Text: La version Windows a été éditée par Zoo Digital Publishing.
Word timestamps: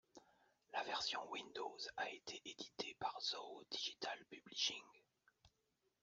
La 0.73 0.81
version 0.83 1.19
Windows 1.29 1.77
a 1.97 2.09
été 2.09 2.41
éditée 2.45 2.97
par 2.99 3.21
Zoo 3.21 3.63
Digital 3.69 4.17
Publishing. 4.31 4.81